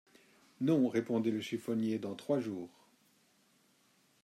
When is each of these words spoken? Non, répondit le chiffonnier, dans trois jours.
Non, 0.61 0.89
répondit 0.89 1.29
le 1.29 1.41
chiffonnier, 1.41 1.99
dans 1.99 2.15
trois 2.15 2.39
jours. 2.39 2.71